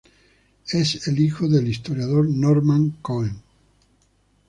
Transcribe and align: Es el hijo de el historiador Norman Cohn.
Es 0.71 1.07
el 1.07 1.19
hijo 1.19 1.47
de 1.47 1.59
el 1.59 1.67
historiador 1.67 2.27
Norman 2.27 2.89
Cohn. 3.03 3.39